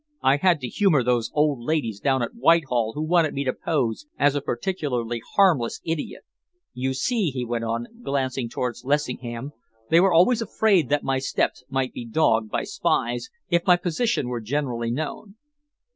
[0.23, 4.07] I had to humour those old ladies down at Whitehall who wanted me to pose
[4.17, 6.23] as a particularly harmless idiot.
[6.73, 9.51] You see," he went on, glancing towards Lessingham,
[9.91, 14.27] "they were always afraid that my steps might be dogged by spies, if my position
[14.27, 15.35] were generally known."